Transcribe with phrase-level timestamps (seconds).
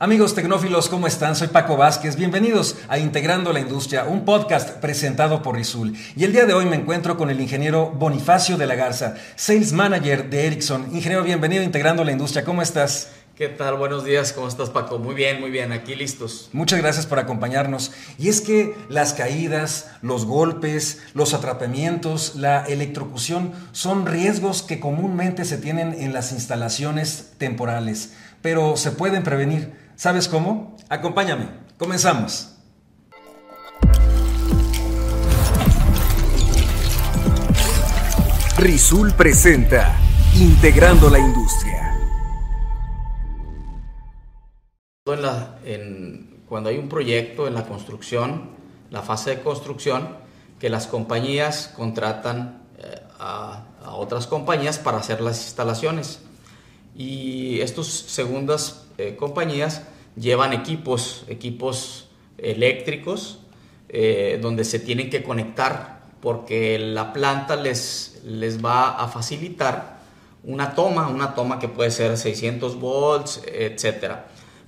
[0.00, 1.34] Amigos tecnófilos, ¿cómo están?
[1.34, 2.14] Soy Paco Vázquez.
[2.14, 5.92] Bienvenidos a Integrando la Industria, un podcast presentado por Rizul.
[6.14, 9.72] Y el día de hoy me encuentro con el ingeniero Bonifacio de la Garza, Sales
[9.72, 10.86] Manager de Ericsson.
[10.92, 12.44] Ingeniero, bienvenido a Integrando la Industria.
[12.44, 13.08] ¿Cómo estás?
[13.34, 13.74] ¿Qué tal?
[13.74, 15.00] Buenos días, ¿cómo estás Paco?
[15.00, 16.48] Muy bien, muy bien, aquí listos.
[16.52, 17.90] Muchas gracias por acompañarnos.
[18.18, 25.44] Y es que las caídas, los golpes, los atrapamientos, la electrocución son riesgos que comúnmente
[25.44, 28.12] se tienen en las instalaciones temporales,
[28.42, 29.87] pero se pueden prevenir.
[29.98, 30.76] ¿Sabes cómo?
[30.88, 31.48] Acompáñame.
[31.76, 32.54] Comenzamos.
[38.58, 39.98] Rizul presenta
[40.36, 41.98] Integrando la Industria.
[46.48, 48.50] cuando hay un proyecto en la construcción,
[48.90, 50.16] la fase de construcción,
[50.60, 56.20] que las compañías contratan eh, a, otras compañías para hacer las instalaciones.
[56.94, 59.82] Y estas segundas eh, compañías
[60.16, 63.40] llevan equipos, equipos eléctricos,
[63.88, 69.98] eh, donde se tienen que conectar porque la planta les, les va a facilitar
[70.42, 74.16] una toma, una toma que puede ser 600 volts, etc.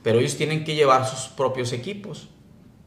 [0.03, 2.29] Pero ellos tienen que llevar sus propios equipos.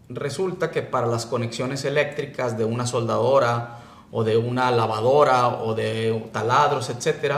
[0.09, 3.79] Resulta que para las conexiones eléctricas de una soldadora
[4.11, 7.35] o de una lavadora o de taladros, etc.,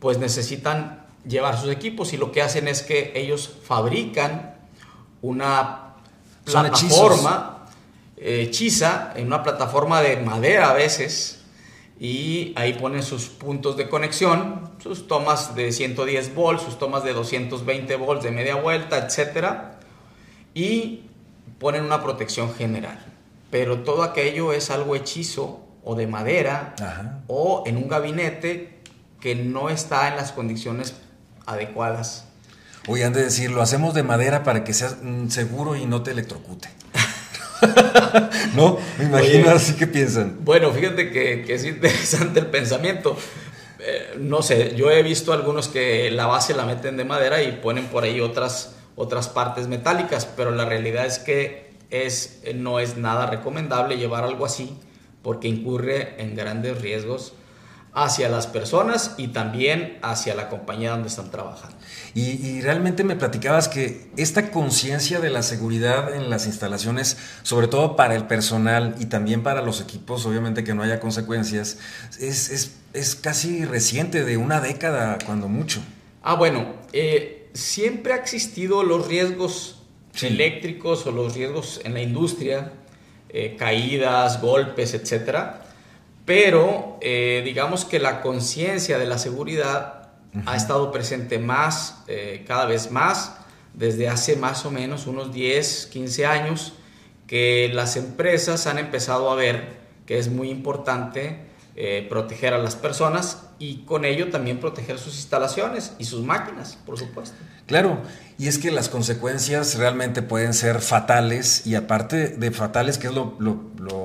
[0.00, 4.56] pues necesitan llevar sus equipos y lo que hacen es que ellos fabrican
[5.22, 5.94] una
[6.44, 7.66] plataforma
[8.16, 11.40] eh, hechiza, en una plataforma de madera a veces,
[11.98, 17.12] y ahí ponen sus puntos de conexión, sus tomas de 110 volts, sus tomas de
[17.12, 19.46] 220 volts de media vuelta, etc.
[20.54, 21.04] Y
[21.58, 22.98] ponen una protección general.
[23.50, 26.74] Pero todo aquello es algo hechizo o de madera
[27.28, 28.80] o en un gabinete
[29.20, 30.94] que no está en las condiciones
[31.46, 32.24] adecuadas.
[32.86, 36.02] Oye, han de decir, lo hacemos de madera para que sea mm, seguro y no
[36.02, 36.68] te electrocute.
[38.54, 38.78] ¿No?
[38.98, 40.38] Me imagino así que piensan.
[40.40, 43.16] Bueno, fíjate que, es interesante el pensamiento.
[43.80, 47.52] Eh, no sé, yo he visto algunos que la base la meten de madera y
[47.52, 52.96] ponen por ahí otras, otras partes metálicas, pero la realidad es que es, no es
[52.96, 54.76] nada recomendable llevar algo así
[55.22, 57.32] porque incurre en grandes riesgos
[57.94, 61.76] hacia las personas y también hacia la compañía donde están trabajando.
[62.12, 67.94] Y, realmente me platicabas que esta conciencia de la seguridad en las instalaciones, sobre todo
[67.96, 71.78] para el personal y también para los equipos, obviamente que no haya consecuencias,
[72.20, 75.80] es, es, casi reciente, de una década cuando mucho.
[76.22, 79.82] Ah, bueno, eh, siempre ha existido los riesgos
[80.20, 82.72] eléctricos o los riesgos en la industria,
[83.28, 85.63] eh, caídas, golpes, etcétera
[86.24, 90.08] pero eh, digamos que la conciencia de la seguridad
[90.46, 93.36] ha estado presente más, eh, cada vez más,
[93.72, 96.72] desde hace más o menos unos 10, 15 años,
[97.26, 102.76] que las empresas han empezado a ver que es muy importante eh, proteger a las
[102.76, 107.36] personas y con ello también proteger sus instalaciones y sus máquinas, por supuesto.
[107.66, 108.00] Claro,
[108.38, 113.12] y es que las consecuencias realmente pueden ser fatales y aparte de fatales, que es
[113.14, 113.38] lo,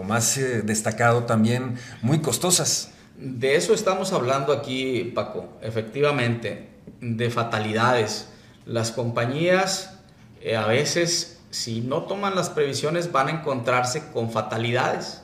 [0.03, 2.91] más eh, destacado, también muy costosas.
[3.17, 6.69] De eso estamos hablando aquí, Paco, efectivamente,
[7.01, 8.29] de fatalidades.
[8.65, 9.99] Las compañías
[10.41, 15.21] eh, a veces, si no toman las previsiones, van a encontrarse con fatalidades.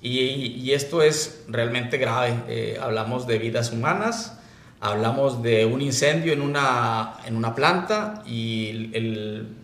[0.00, 2.34] Y, esto es realmente grave.
[2.48, 4.38] Eh, hablamos de vidas humanas,
[4.80, 8.90] hablamos de un incendio en una, en una planta y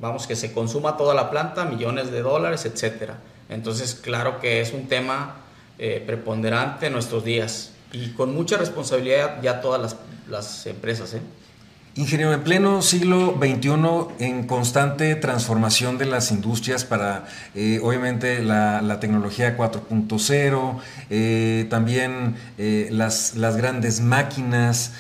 [0.00, 3.12] vamos que se consuma toda la planta, millones de dólares, etc.
[3.49, 5.37] Entonces, claro que es un tema
[5.78, 9.97] eh, preponderante en nuestros días y con mucha responsabilidad ya todas las,
[10.28, 11.15] las empresas.
[11.15, 11.21] ¿eh?
[11.97, 18.99] Ingeniero, en pleno siglo XXI, en constante transformación de las industrias para, eh, obviamente, la,
[18.99, 24.91] tecnología 4.0, eh, también eh, las, las, grandes máquinas,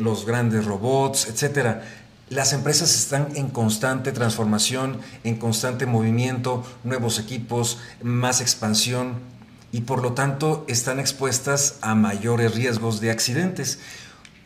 [0.00, 1.82] los grandes robots, etcétera.
[2.28, 9.14] Las empresas están en constante transformación, en constante movimiento, nuevos equipos, más expansión
[9.70, 13.78] y por lo tanto están expuestas a mayores riesgos de accidentes.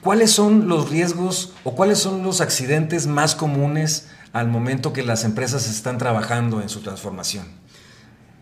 [0.03, 5.25] ¿Cuáles son los riesgos o cuáles son los accidentes más comunes al momento que las
[5.25, 7.47] empresas están trabajando en su transformación?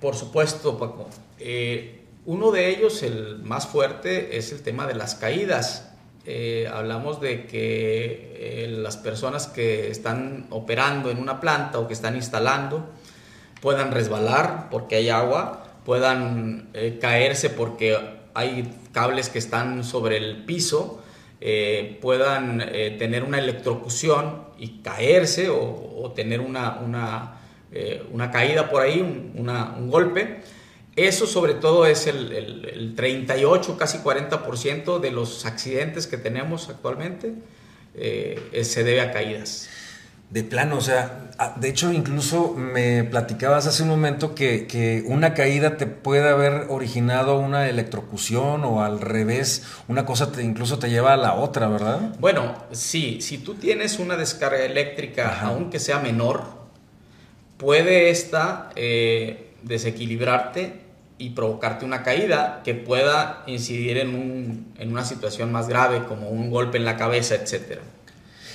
[0.00, 1.08] Por supuesto, Paco.
[1.40, 5.90] Eh, uno de ellos, el más fuerte, es el tema de las caídas.
[6.26, 11.94] Eh, hablamos de que eh, las personas que están operando en una planta o que
[11.94, 12.88] están instalando
[13.61, 16.70] puedan resbalar porque hay agua, puedan
[17.00, 17.99] caerse porque
[18.34, 21.02] hay cables que están sobre el piso
[21.40, 27.40] eh, puedan eh, tener una electrocución y caerse o, tener una, una,
[28.11, 30.40] una, caída por ahí, un, un, golpe.
[30.96, 36.69] Eso sobre todo es el, el, el 38, casi 40% de los accidentes que tenemos
[36.69, 37.35] actualmente
[37.94, 39.69] se debe a caídas.
[40.30, 45.78] De plano, o sea, de hecho incluso me platicabas hace un momento que, una caída
[45.78, 51.14] te puede haber originado una electrocución o al revés, una cosa te, incluso te lleva
[51.14, 52.14] a la otra, ¿verdad?
[52.19, 56.42] Bueno, sí, si tú tienes una descarga eléctrica, aunque sea menor,
[57.56, 60.80] puede esta eh, desequilibrarte
[61.16, 66.28] y provocarte una caída que pueda incidir en, un, en una situación más grave como
[66.28, 67.80] un golpe en la cabeza, etcétera.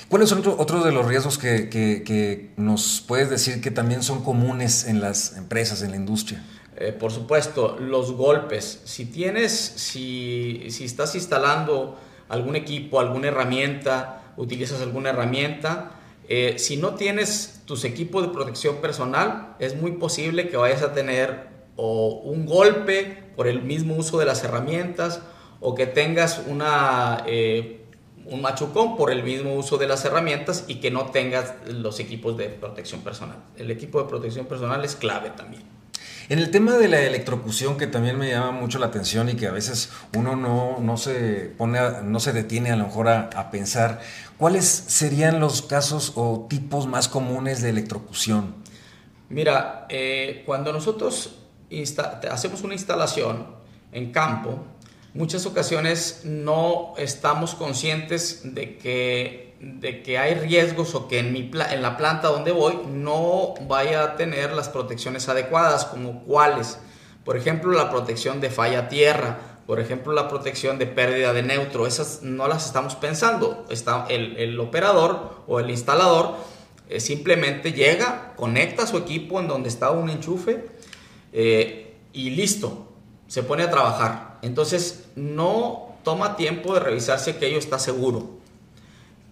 [0.08, 5.00] ¿Cuáles son otros de los riesgos que, nos puedes decir que también son comunes en
[5.00, 6.44] las empresas, en la industria?
[6.76, 8.80] Eh, por supuesto, los golpes.
[8.84, 11.98] Si tienes, si, si estás instalando
[12.28, 15.92] algún equipo, alguna herramienta, utilizas alguna herramienta,
[16.28, 20.92] eh, si no tienes tus equipos de protección personal, es muy posible que vayas a
[20.94, 25.20] tener o un golpe por el mismo uso de las herramientas
[25.60, 27.83] o que tengas una eh,
[28.26, 32.36] un machucón por el mismo uso de las herramientas y que no tengas los equipos
[32.36, 33.36] de protección personal.
[33.56, 35.62] El equipo de protección personal es clave también.
[36.30, 39.46] En el tema de la electrocución, que también me llama mucho la atención y que
[39.46, 44.00] a veces uno no, no se, pone no se detiene a lo mejor a, pensar,
[44.38, 48.54] ¿cuáles serían los casos o tipos más comunes de electrocución?
[49.28, 51.36] Mira, eh, cuando nosotros
[52.30, 53.46] hacemos una instalación
[53.92, 54.64] en campo,
[55.14, 61.50] muchas ocasiones no estamos conscientes de que, de que hay riesgos o que en, mi
[61.70, 66.78] en la planta donde voy no vaya a tener las protecciones adecuadas, como cuáles.
[67.24, 71.86] Por ejemplo, la protección de falla tierra, por ejemplo, la protección de pérdida de neutro,
[71.86, 73.64] esas no las estamos pensando.
[73.70, 76.34] Está el, operador o el instalador
[76.90, 80.66] eh, simplemente llega, conecta su equipo en donde está un enchufe
[81.32, 82.93] eh, y listo,
[83.28, 88.38] se pone a trabajar entonces, no toma tiempo de revisar si aquello está seguro.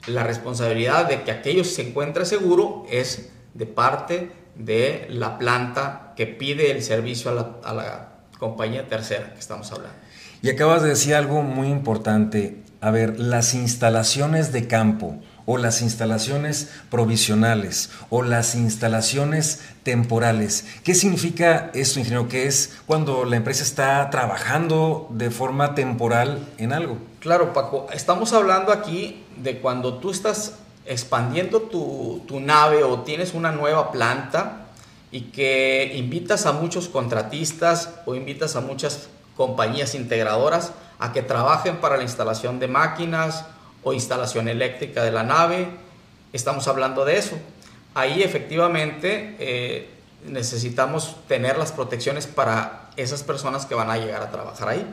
[0.07, 6.27] La responsabilidad de que aquello se encuentre seguro es de parte de la planta que
[6.27, 8.09] pide el servicio a la, a la
[8.39, 9.95] compañía tercera que estamos hablando.
[10.41, 12.63] Y acabas de decir algo muy importante.
[12.81, 20.65] A ver, las instalaciones de campo o las instalaciones provisionales o las instalaciones temporales.
[20.85, 22.29] ¿Qué significa esto, ingeniero?
[22.29, 26.99] ¿Qué es cuando la empresa está trabajando de forma temporal en algo?
[27.21, 30.55] Claro, Paco, estamos hablando aquí de cuando tú estás
[30.87, 34.67] expandiendo tu, tu nave o tienes una nueva planta
[35.11, 41.77] y que invitas a muchos contratistas o invitas a muchas compañías integradoras a que trabajen
[41.77, 43.45] para la instalación de máquinas
[43.83, 45.69] o instalación eléctrica de la nave.
[46.33, 47.37] Estamos hablando de eso.
[47.95, 49.89] Ahí efectivamente eh,
[50.27, 54.87] necesitamos tener las protecciones para esas personas que van a llegar a trabajar ahí.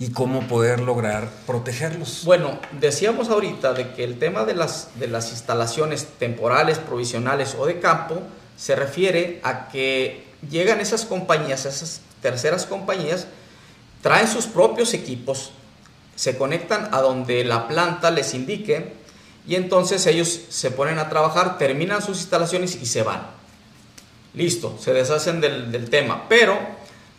[0.00, 2.22] ¿Y cómo poder lograr protegerlos?
[2.24, 7.66] Bueno, decíamos ahorita de que el tema de las, de las instalaciones temporales, provisionales o
[7.66, 8.22] de campo
[8.56, 13.26] se refiere a que llegan esas compañías, esas terceras compañías,
[14.00, 15.50] traen sus propios equipos,
[16.18, 18.92] se conectan a donde la planta les indique
[19.46, 23.22] y entonces ellos se ponen a trabajar, terminan sus instalaciones y se van.
[24.34, 26.28] Listo, se deshacen del, tema.
[26.28, 26.58] Pero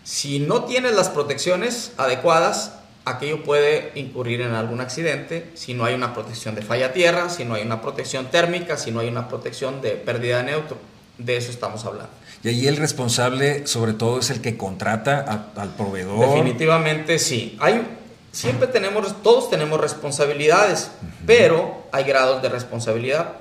[0.03, 2.73] si no tienes las protecciones adecuadas,
[3.05, 7.45] aquello puede incurrir en algún accidente si no hay una protección de falla tierra, si
[7.45, 10.77] no hay una protección térmica, si no hay una protección de pérdida de neutro.
[11.17, 12.11] De eso estamos hablando.
[12.43, 16.19] Y ahí el responsable, sobre todo, es el que contrata al proveedor.
[16.19, 17.57] Definitivamente sí.
[17.61, 17.98] Hay
[18.31, 20.91] siempre tenemos, todos tenemos responsabilidades,
[21.25, 23.33] pero hay grados de responsabilidad.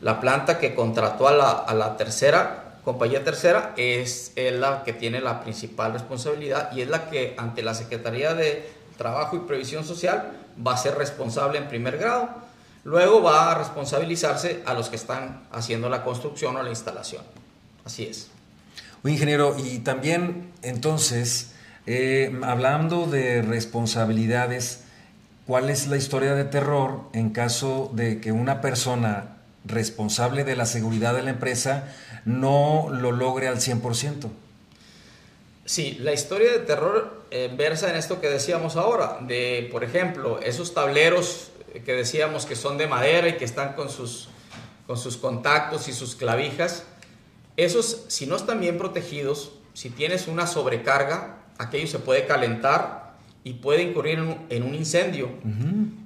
[0.00, 1.32] La planta que contrató a
[1.74, 7.34] la, tercera, compañía tercera, es, la que tiene la principal responsabilidad y es la que
[7.36, 10.32] ante la Secretaría de Trabajo y Previsión Social
[10.64, 12.28] va a ser responsable en primer grado.
[12.84, 17.22] Luego va a responsabilizarse a los que están haciendo la construcción o la instalación.
[17.84, 18.28] Así es.
[19.04, 21.52] ingeniero, y también entonces
[21.90, 24.84] eh, hablando de responsabilidades,
[25.46, 30.66] ¿cuál es la historia de terror en caso de que una persona responsable de la
[30.66, 31.94] seguridad de la empresa
[32.26, 34.28] no lo logre al 100%?
[35.64, 40.40] Sí, la historia de terror eh, versa en esto que decíamos ahora, de, por ejemplo,
[40.40, 41.52] esos tableros
[41.86, 44.28] que decíamos que son de madera y que están con sus,
[44.86, 46.84] con sus contactos y sus clavijas,
[47.56, 53.54] esos, si no están bien protegidos, si tienes una sobrecarga, aquello se puede calentar y
[53.54, 55.30] puede incurrir en un, incendio.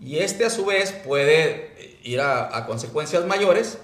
[0.00, 3.78] Y este a su vez puede ir a, a, consecuencias mayores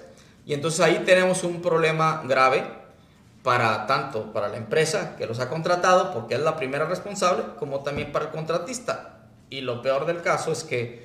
[0.45, 2.63] y entonces ahí tenemos un problema grave
[3.43, 7.81] para tanto para la empresa que los ha contratado porque es la primera responsable como
[7.81, 9.27] también para el contratista.
[9.49, 11.03] Y lo peor del caso es que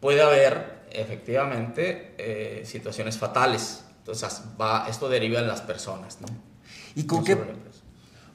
[0.00, 3.84] puede haber efectivamente eh, situaciones fatales.
[3.98, 6.20] Entonces va, esto deriva en las personas.
[6.20, 6.28] ¿no?
[6.94, 7.36] ¿Y con qué,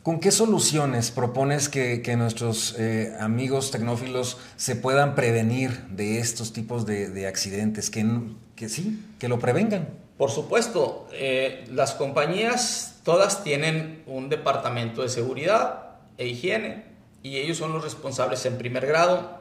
[0.03, 6.87] ¿Con qué soluciones propones que, nuestros eh, amigos tecnófilos se puedan prevenir de estos tipos
[6.87, 7.91] de, accidentes?
[7.91, 9.89] Que, sí, que lo prevengan.
[10.17, 16.83] Por supuesto, eh, las compañías todas tienen un departamento de seguridad e higiene
[17.21, 19.39] y ellos son los responsables en primer grado.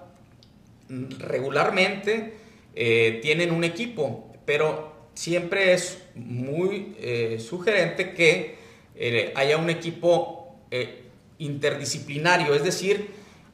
[0.90, 2.36] Regularmente
[2.74, 6.96] eh, tienen un equipo, pero siempre es muy
[7.38, 8.58] sugerente que
[9.34, 10.39] haya un equipo
[10.70, 11.04] eh,
[11.38, 13.10] interdisciplinario, es decir,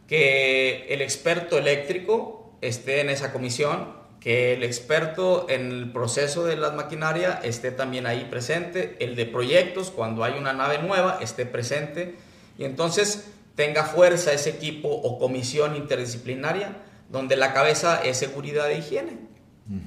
[0.08, 6.56] que el experto eléctrico esté en esa comisión, que el experto en el proceso de
[6.56, 11.46] la maquinaria esté también ahí presente, el de proyectos, cuando hay una nave nueva, esté
[11.46, 12.16] presente,
[12.58, 16.76] y entonces tenga fuerza ese equipo o comisión interdisciplinaria
[17.08, 19.18] donde la cabeza es seguridad e higiene,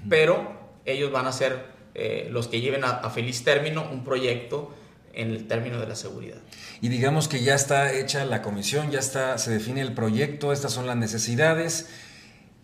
[0.07, 0.53] pero
[0.85, 4.73] ellos van a ser eh, los que lleven a feliz término un proyecto
[5.13, 6.37] en el término de la seguridad.
[6.81, 10.73] Y digamos que ya está hecha la comisión, ya está, se define el proyecto, estas
[10.73, 11.87] son las necesidades.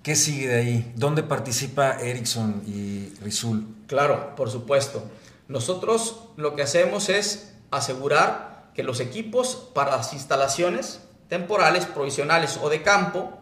[0.03, 0.93] ¿Qué sigue de ahí?
[0.95, 3.67] ¿Dónde participa Ericsson y Rizul?
[3.87, 5.03] Claro, por supuesto.
[5.47, 12.69] Nosotros lo que hacemos es asegurar que los equipos para las instalaciones temporales, provisionales o
[12.69, 13.39] de campo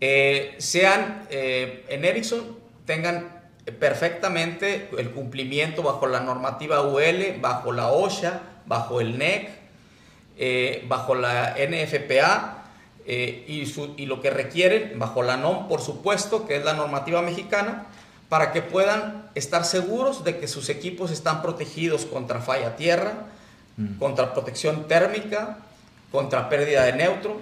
[0.00, 3.35] eh, sean eh, en Ericsson, tengan
[3.72, 9.50] perfectamente el cumplimiento bajo la normativa UL, bajo la OSHA, bajo el NEC,
[10.38, 12.64] eh, bajo la NFPA
[13.06, 13.62] eh, y,
[13.96, 17.86] y, lo que requieren, bajo la NOM, por supuesto, que es la normativa mexicana,
[18.28, 23.14] para que puedan estar seguros de que sus equipos están protegidos contra falla tierra,
[23.76, 23.98] mm.
[23.98, 25.58] contra protección térmica,
[26.12, 27.40] contra pérdida de neutro.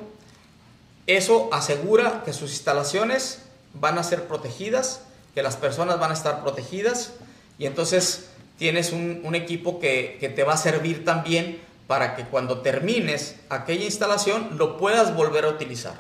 [1.07, 3.43] Eso asegura que sus instalaciones
[3.75, 5.02] van a ser protegidas
[5.35, 7.12] que las personas van a estar protegidas
[7.59, 8.26] y entonces
[8.59, 14.57] tienes un, equipo que, te va a servir también para que cuando termines aquella instalación
[14.57, 15.95] lo puedas volver a utilizar.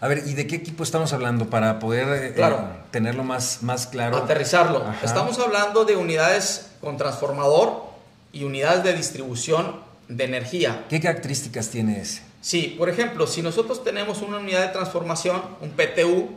[0.00, 2.44] A ver, ¿y de qué equipo estamos hablando para poder eh,
[2.90, 4.18] tenerlo más, más claro?
[4.18, 4.84] Aterrizarlo.
[5.02, 7.86] Estamos hablando de unidades con transformador
[8.30, 10.84] y unidades de distribución de energía.
[10.90, 12.22] ¿Qué características tiene ese?
[12.42, 16.28] Sí, por ejemplo, si nosotros tenemos una unidad de transformación, un PTU,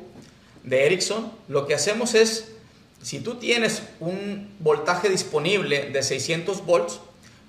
[0.63, 2.51] de Ericsson, lo que hacemos es,
[3.01, 6.99] si tú tienes un voltaje disponible de 600 volts,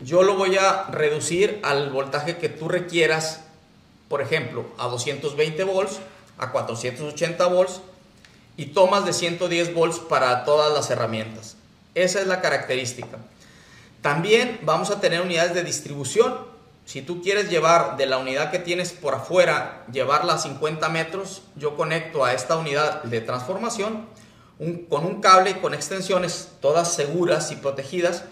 [0.02, 3.42] yo lo voy a reducir al voltaje que tú requieras,
[4.08, 6.00] por ejemplo, a 220 volts,
[6.38, 7.80] a 480 volts
[8.56, 11.56] y tomas de 110 volts para todas las herramientas.
[11.94, 13.18] Esa es la característica.
[14.00, 16.49] También vamos a tener unidades de distribución
[16.84, 21.42] si tú quieres llevar de la unidad que tienes por afuera, llevarla a 50 metros,
[21.56, 24.06] yo conecto a esta unidad de transformación
[24.88, 28.24] con un cable con extensiones todas seguras y protegidas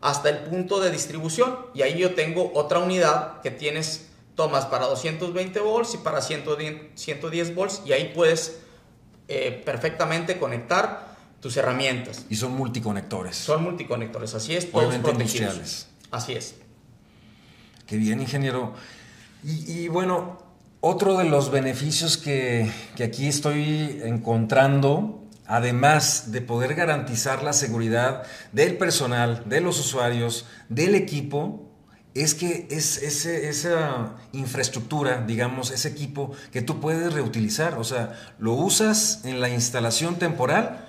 [0.00, 1.56] hasta el punto de distribución.
[1.74, 7.54] Y ahí yo tengo otra unidad que tienes tomas para 220 volts y para 110,
[7.54, 8.60] volts y ahí puedes
[9.28, 12.24] eh, perfectamente conectar tus herramientas.
[12.30, 13.36] Y son multiconectores.
[13.36, 15.88] Son multiconectores, así es, todos protegidos.
[16.10, 16.54] Así es.
[17.86, 18.74] Qué bien, ingeniero.
[19.42, 20.38] Y, bueno,
[20.80, 22.70] otro de los beneficios que,
[23.02, 28.22] aquí estoy encontrando, además de poder garantizar la seguridad
[28.52, 31.70] del personal, de los usuarios, del equipo,
[32.14, 37.74] es que es esa infraestructura, digamos, ese equipo que tú puedes reutilizar.
[37.74, 40.86] O sea, lo usas en la instalación temporal,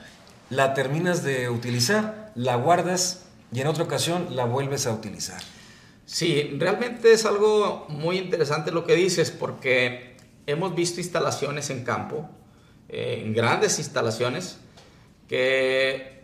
[0.49, 5.41] la terminas de utilizar, la guardas y en otra ocasión la vuelves a utilizar.
[6.05, 12.29] Sí, realmente es algo muy interesante lo que dices porque hemos visto instalaciones en campo,
[12.89, 14.59] eh, en grandes instalaciones,
[15.27, 16.15] que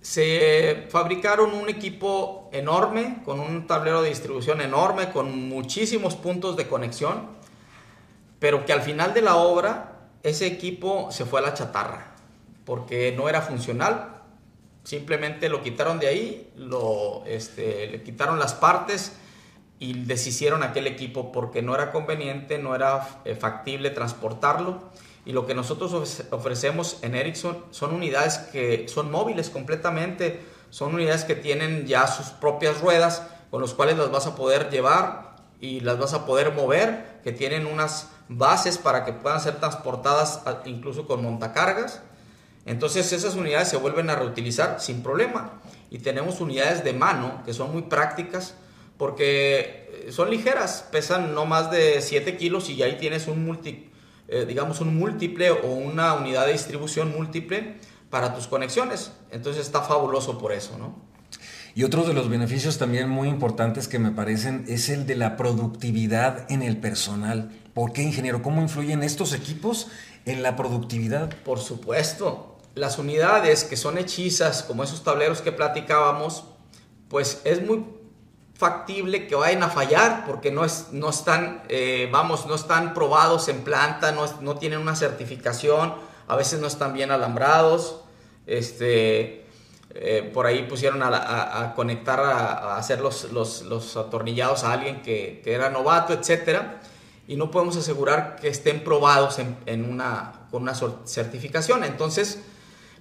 [0.00, 6.66] se fabricaron un equipo enorme, con un tablero de distribución enorme, con muchísimos puntos de
[6.66, 7.28] conexión,
[8.40, 12.16] pero que al final de la obra ese equipo se fue a la chatarra,
[12.64, 14.11] porque no era funcional,
[14.84, 19.12] Simplemente lo quitaron de ahí, lo, este, le quitaron las partes
[19.78, 24.80] y deshicieron aquel equipo porque no era conveniente, no era eh, factible transportarlo.
[25.24, 31.24] Y lo que nosotros ofrecemos en Ericsson son unidades que son móviles completamente, son unidades
[31.24, 35.80] que tienen ya sus propias ruedas con los cuales las vas a poder llevar y
[35.80, 41.06] las vas a poder mover, que tienen unas bases para que puedan ser transportadas incluso
[41.06, 42.02] con montacargas.
[42.66, 45.60] Entonces esas unidades se vuelven a reutilizar sin problema.
[45.90, 48.54] Y tenemos unidades de mano que son muy prácticas
[48.96, 53.90] porque son ligeras, pesan no más de 7 kilos y ahí tienes un multi,
[54.28, 57.76] eh, digamos un múltiple o una unidad de distribución múltiple
[58.10, 59.12] para tus conexiones.
[59.30, 60.94] Entonces está fabuloso por eso, ¿no?
[61.74, 65.36] Y otro de los beneficios también muy importantes que me parecen es el de la
[65.36, 67.50] productividad en el personal.
[67.72, 68.42] ¿Por qué, ingeniero?
[68.42, 69.88] ¿Cómo influyen estos equipos
[70.26, 71.34] en la productividad?
[71.44, 72.51] Por supuesto.
[72.74, 76.44] Las unidades que son hechizas, como esos tableros que platicábamos,
[77.08, 77.84] pues es muy
[78.54, 83.48] factible que vayan a fallar porque no, es, no están, eh, vamos, no están probados
[83.48, 85.94] en planta, no, no, tienen una certificación,
[86.28, 88.02] a veces no están bien alambrados,
[88.46, 89.46] este,
[89.94, 95.68] eh, por ahí pusieron a, conectar, a, hacer los, los, atornillados a alguien que, era
[95.68, 96.60] novato, etc.
[97.28, 100.74] Y no podemos asegurar que estén probados en, una, con una
[101.04, 101.84] certificación.
[101.84, 102.40] Entonces,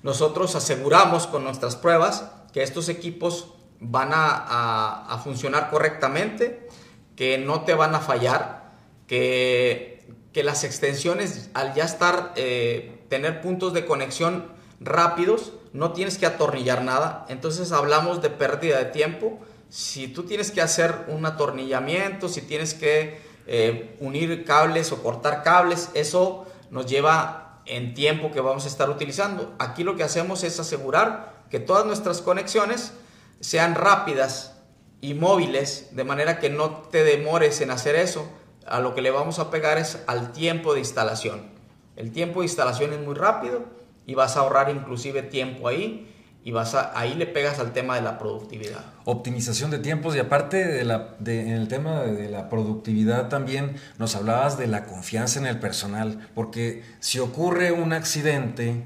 [0.03, 6.67] nosotros aseguramos con nuestras pruebas que estos equipos van a, funcionar correctamente,
[7.15, 8.73] que no te van a fallar,
[9.07, 14.45] que, que las extensiones al ya estar, eh, tener puntos de conexión
[14.79, 17.25] rápidos, no tienes que atornillar nada.
[17.29, 19.39] Entonces hablamos de pérdida de tiempo.
[19.69, 25.43] Si tú tienes que hacer un atornillamiento, si tienes que eh, unir cables o cortar
[25.43, 29.53] cables, eso nos lleva en tiempo que vamos a estar utilizando.
[29.59, 32.93] Aquí lo que hacemos es asegurar que todas nuestras conexiones
[33.39, 34.57] sean rápidas
[35.01, 38.27] y móviles, de manera que no te demores en hacer eso.
[38.67, 41.49] A lo que le vamos a pegar es al tiempo de instalación.
[41.95, 43.63] El tiempo de instalación es muy rápido
[44.05, 46.10] y vas a ahorrar inclusive tiempo ahí
[46.43, 48.83] y vas a, ahí le pegas al tema de la productividad.
[49.05, 53.75] Optimización de tiempos y aparte de la, de, en el tema de, la productividad también
[53.99, 58.85] nos hablabas de la confianza en el personal, porque si ocurre un accidente,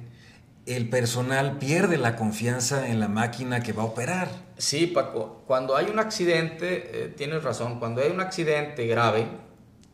[0.65, 4.27] el personal pierde la confianza en la máquina que va a operar.
[4.57, 9.27] Sí, Paco, cuando hay un accidente, eh, tienes razón, cuando hay un accidente grave,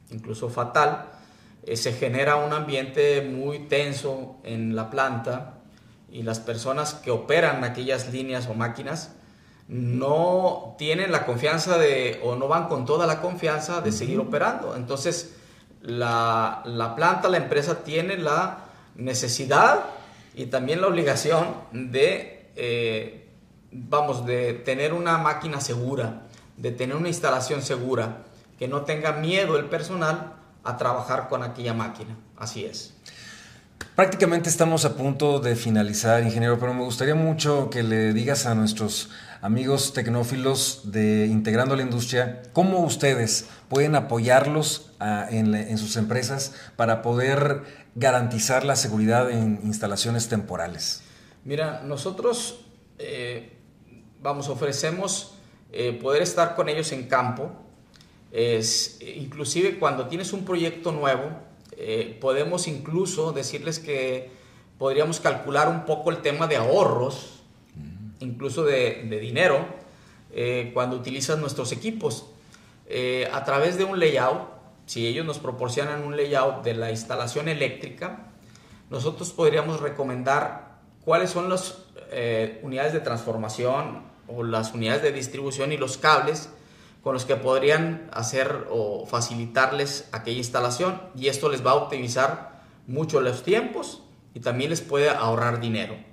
[0.10, 1.10] incluso fatal,
[1.63, 5.61] eh, se genera un ambiente muy tenso en la planta
[6.12, 9.12] y las personas que operan aquellas líneas o máquinas
[9.67, 14.76] no tienen la confianza de, o no van con toda la confianza de seguir operando.
[14.76, 15.36] Entonces,
[15.82, 16.62] la,
[16.95, 19.86] planta, la empresa tiene la necesidad
[20.36, 23.30] y también la obligación de, eh,
[23.71, 26.24] vamos, de tener una máquina segura,
[26.58, 28.24] de tener una instalación segura,
[28.60, 32.17] que no tenga miedo el personal a trabajar con aquella máquina.
[32.38, 32.93] Así es.
[33.96, 38.56] Prácticamente estamos a punto de finalizar, ingeniero, pero me gustaría mucho que le digas a
[38.56, 39.10] nuestros
[39.41, 47.02] amigos tecnófilos de Integrando la Industria cómo ustedes pueden apoyarlos ah, en, sus empresas para
[47.02, 47.63] poder
[47.96, 51.04] garantizar la seguridad en instalaciones temporales.
[51.44, 52.65] Mira, nosotros,
[52.98, 53.58] eh,
[54.22, 55.36] vamos, ofrecemos
[55.72, 57.52] eh, poder estar con ellos en campo,
[58.32, 64.29] es, inclusive cuando tienes un proyecto nuevo, eh, podemos incluso decirles que
[64.77, 67.41] podríamos calcular un poco el tema de ahorros,
[68.19, 69.65] incluso de, dinero,
[70.31, 72.27] eh, cuando utilizas nuestros equipos.
[72.88, 74.49] Eh, a través de un layout,
[74.86, 78.27] si ellos nos proporcionan un layout de la instalación eléctrica,
[78.89, 81.86] nosotros podríamos recomendar cuáles son las
[82.62, 86.49] unidades de transformación o las unidades de distribución y los cables
[87.03, 92.61] con los que podrían hacer o facilitarles aquella instalación y esto les va a optimizar
[92.87, 96.11] mucho los tiempos y también les puede ahorrar dinero.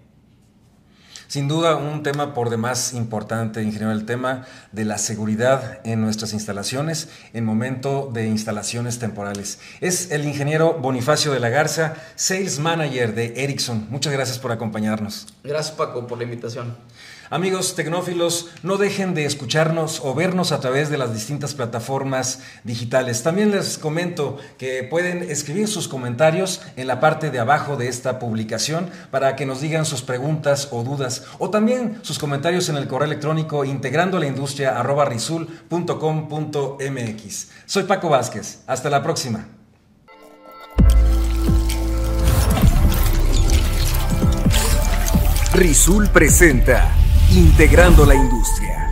[1.29, 6.33] Sin duda, un tema por demás importante, ingeniero, el tema de la seguridad en nuestras
[6.33, 9.59] instalaciones en momento de instalaciones temporales.
[9.83, 13.89] Es el ingeniero Bonifacio de la Garza, Sales Manager de Ericsson.
[13.91, 15.27] Muchas gracias por acompañarnos.
[15.45, 16.75] Gracias, Paco, por la invitación.
[17.31, 23.23] Amigos tecnófilos, no dejen de escucharnos o vernos a través de las distintas plataformas digitales.
[23.23, 28.19] También les comento que pueden escribir sus comentarios en la parte de abajo de esta
[28.19, 32.89] publicación para que nos digan sus preguntas o dudas o también sus comentarios en el
[32.89, 34.79] correo electrónico integrando la industria
[37.67, 38.63] Soy Paco Vázquez.
[38.67, 39.47] Hasta la próxima.
[45.55, 46.95] Rizul presenta
[47.31, 48.88] Integrando la industria.